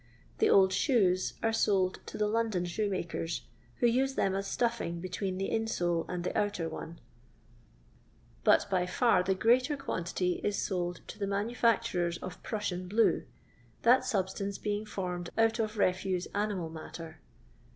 ■ 0.01 0.03
The 0.39 0.49
old 0.49 0.73
shoes 0.73 1.33
are 1.43 1.53
sold 1.53 1.99
to 2.07 2.17
the 2.17 2.25
London 2.25 2.65
shoemakers, 2.65 3.43
who 3.75 3.85
use 3.85 4.15
them 4.15 4.33
as 4.33 4.47
stuffing 4.47 4.99
between 4.99 5.37
the 5.37 5.51
in 5.51 5.67
sole 5.67 6.07
and 6.09 6.23
the 6.23 6.35
outer 6.35 6.67
one; 6.67 6.99
but 8.43 8.67
by 8.71 8.87
far 8.87 9.21
the 9.21 9.35
greater 9.35 9.77
quantity 9.77 10.41
is 10.43 10.59
sold 10.59 11.01
to 11.05 11.19
the 11.19 11.27
manufiicturers 11.27 12.17
of 12.23 12.41
Prussian 12.41 12.87
blue, 12.87 13.25
that 13.83 14.03
substance 14.03 14.57
being 14.57 14.87
formed 14.87 15.29
out 15.37 15.59
of 15.59 15.77
refuse 15.77 16.25
animal 16.33 16.71
matter. 16.71 17.19